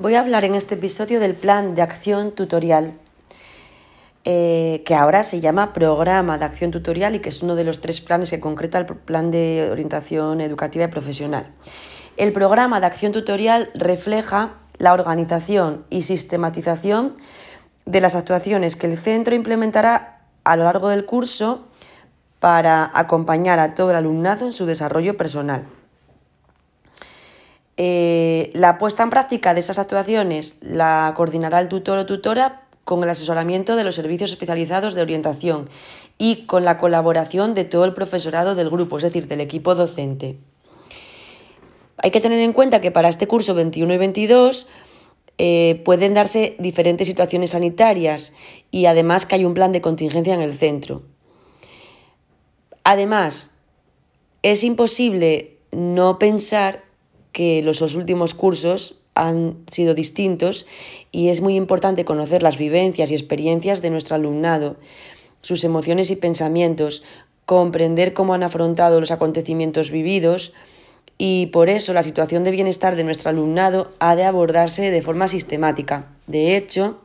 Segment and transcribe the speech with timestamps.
[0.00, 2.94] Voy a hablar en este episodio del plan de acción tutorial,
[4.24, 7.80] eh, que ahora se llama Programa de Acción Tutorial y que es uno de los
[7.80, 11.52] tres planes que concreta el Plan de Orientación Educativa y Profesional.
[12.16, 17.16] El programa de acción tutorial refleja la organización y sistematización
[17.84, 21.66] de las actuaciones que el centro implementará a lo largo del curso
[22.38, 25.66] para acompañar a todo el alumnado en su desarrollo personal.
[27.80, 33.04] Eh, la puesta en práctica de esas actuaciones la coordinará el tutor o tutora con
[33.04, 35.70] el asesoramiento de los servicios especializados de orientación
[36.18, 40.38] y con la colaboración de todo el profesorado del grupo, es decir, del equipo docente.
[41.98, 44.66] Hay que tener en cuenta que para este curso 21 y 22
[45.38, 48.32] eh, pueden darse diferentes situaciones sanitarias
[48.72, 51.02] y además que hay un plan de contingencia en el centro.
[52.82, 53.52] Además,
[54.42, 56.87] es imposible no pensar
[57.38, 60.66] que los últimos cursos han sido distintos
[61.12, 64.74] y es muy importante conocer las vivencias y experiencias de nuestro alumnado,
[65.40, 67.04] sus emociones y pensamientos,
[67.46, 70.52] comprender cómo han afrontado los acontecimientos vividos
[71.16, 75.28] y por eso la situación de bienestar de nuestro alumnado ha de abordarse de forma
[75.28, 76.08] sistemática.
[76.26, 76.98] De hecho,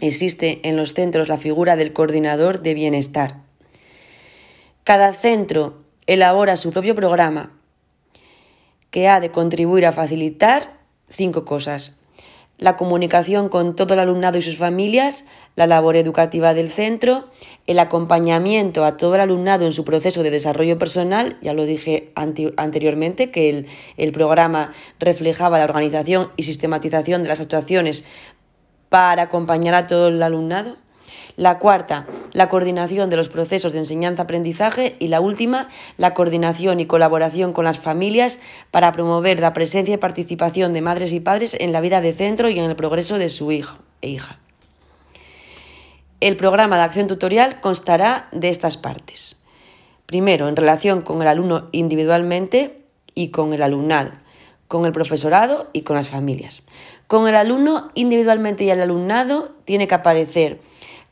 [0.00, 3.36] existe en los centros la figura del coordinador de bienestar.
[4.82, 5.74] Cada centro
[6.08, 7.52] elabora su propio programa
[8.94, 10.78] que ha de contribuir a facilitar
[11.08, 11.96] cinco cosas.
[12.58, 15.24] La comunicación con todo el alumnado y sus familias,
[15.56, 17.28] la labor educativa del centro,
[17.66, 22.12] el acompañamiento a todo el alumnado en su proceso de desarrollo personal, ya lo dije
[22.14, 28.04] anteriormente, que el, el programa reflejaba la organización y sistematización de las actuaciones
[28.90, 30.76] para acompañar a todo el alumnado,
[31.36, 34.96] la cuarta, la coordinación de los procesos de enseñanza-aprendizaje.
[34.98, 38.38] Y la última, la coordinación y colaboración con las familias
[38.70, 42.48] para promover la presencia y participación de madres y padres en la vida de centro
[42.48, 44.38] y en el progreso de su hijo e hija.
[46.20, 49.36] El programa de acción tutorial constará de estas partes.
[50.06, 52.82] Primero, en relación con el alumno individualmente
[53.14, 54.12] y con el alumnado,
[54.68, 56.62] con el profesorado y con las familias.
[57.06, 60.60] Con el alumno individualmente y el alumnado tiene que aparecer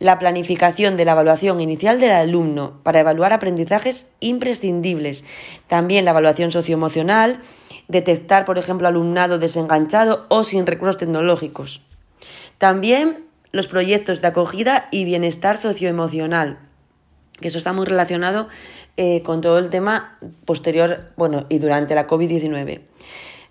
[0.03, 5.25] la planificación de la evaluación inicial del alumno para evaluar aprendizajes imprescindibles,
[5.69, 7.39] también la evaluación socioemocional,
[7.87, 11.83] detectar, por ejemplo, alumnado desenganchado o sin recursos tecnológicos.
[12.59, 16.59] También los proyectos de acogida y bienestar socioemocional,
[17.41, 18.49] que eso está muy relacionado
[18.97, 22.81] eh, con todo el tema posterior, bueno, y durante la COVID-19.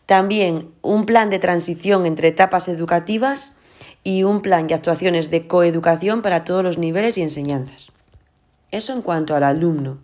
[0.05, 3.55] También un plan de transición entre etapas educativas
[4.03, 7.91] y un plan y actuaciones de coeducación para todos los niveles y enseñanzas.
[8.71, 9.99] Eso en cuanto al alumno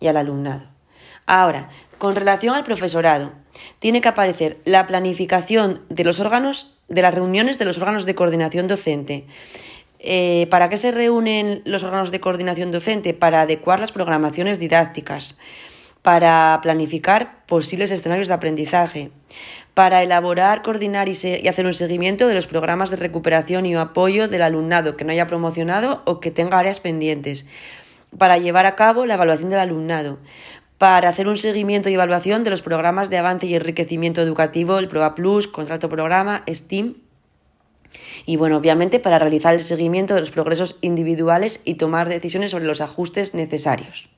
[0.00, 0.62] y al alumnado.
[1.26, 1.68] Ahora,
[1.98, 3.32] con relación al profesorado,
[3.78, 8.14] tiene que aparecer la planificación de los órganos, de las reuniones de los órganos de
[8.14, 9.26] coordinación docente.
[9.98, 13.12] Eh, ¿Para qué se reúnen los órganos de coordinación docente?
[13.12, 15.36] Para adecuar las programaciones didácticas,
[16.02, 19.10] para planificar posibles escenarios de aprendizaje,
[19.74, 21.12] para elaborar, coordinar y,
[21.48, 25.26] hacer un seguimiento de los programas de recuperación y apoyo del alumnado que no haya
[25.26, 27.46] promocionado o que tenga áreas pendientes,
[28.16, 30.18] para llevar a cabo la evaluación del alumnado,
[30.78, 34.88] para hacer un seguimiento y evaluación de los programas de avance y enriquecimiento educativo, el
[34.88, 36.94] PROA Plus, contrato programa, STEAM,
[38.24, 42.64] y bueno, obviamente para realizar el seguimiento de los progresos individuales y tomar decisiones sobre
[42.64, 44.08] los ajustes necesarios.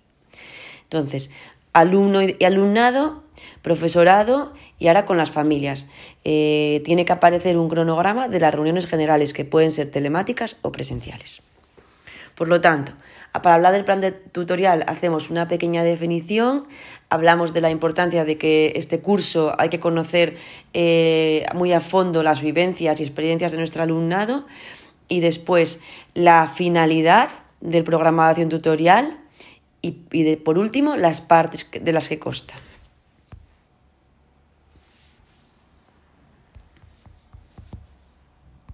[0.84, 1.30] Entonces,
[1.72, 3.22] alumno y alumnado,
[3.62, 5.86] profesorado y ahora con las familias.
[6.24, 10.72] Eh, tiene que aparecer un cronograma de las reuniones generales que pueden ser telemáticas o
[10.72, 11.42] presenciales.
[12.34, 12.92] Por lo tanto,
[13.32, 16.66] para hablar del plan de tutorial hacemos una pequeña definición,
[17.08, 20.36] hablamos de la importancia de que este curso hay que conocer
[20.72, 24.46] eh, muy a fondo las vivencias y experiencias de nuestro alumnado
[25.08, 25.80] y después
[26.14, 27.28] la finalidad
[27.60, 29.21] del programa de acción tutorial
[29.82, 32.54] y, por último las partes de las que consta.